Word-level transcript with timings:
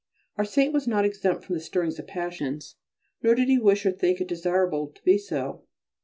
Our 0.35 0.45
Saint 0.45 0.73
was 0.73 0.87
not 0.87 1.05
exempt 1.05 1.43
from 1.45 1.53
the 1.53 1.61
stirrings 1.61 1.99
of 1.99 2.07
passions 2.07 2.75
nor 3.21 3.35
did 3.35 3.49
he 3.49 3.59
wish 3.59 3.85
nor 3.85 3.93
think 3.93 4.19
it 4.19 4.27
desirable 4.27 4.87
to 4.87 5.03
be 5.03 5.19
so. 5.19 5.65